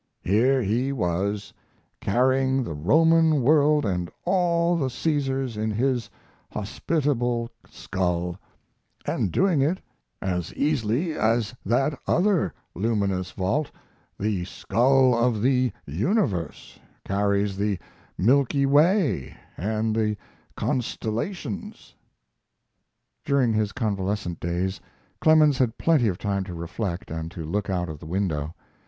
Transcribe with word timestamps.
Here 0.23 0.63
he 0.63 0.91
was, 0.91 1.53
carrying 1.99 2.63
the 2.63 2.73
Roman 2.73 3.43
world 3.43 3.85
and 3.85 4.09
all 4.25 4.75
the 4.75 4.89
Caesars 4.89 5.57
in 5.57 5.69
his 5.69 6.09
hospitable 6.51 7.51
skull, 7.69 8.39
and 9.05 9.31
doing 9.31 9.61
it 9.61 9.79
as 10.19 10.55
easily 10.55 11.13
as 11.13 11.53
that 11.63 11.99
other 12.07 12.51
luminous 12.73 13.29
vault, 13.29 13.69
the 14.17 14.43
skull 14.43 15.15
of 15.15 15.39
the 15.43 15.71
universe, 15.85 16.79
carries 17.05 17.55
the 17.55 17.77
Milky 18.17 18.65
Way 18.65 19.37
and 19.55 19.95
the 19.95 20.17
constellations. 20.57 21.93
During 23.23 23.53
his 23.53 23.71
convalescent 23.71 24.39
days, 24.39 24.81
Clemens 25.19 25.59
had 25.59 25.77
plenty 25.77 26.07
of 26.07 26.17
time 26.17 26.43
to 26.45 26.55
reflect 26.55 27.11
and 27.11 27.29
to 27.29 27.45
look 27.45 27.69
out 27.69 27.87
of 27.87 27.99
the 27.99 28.07
window. 28.07 28.55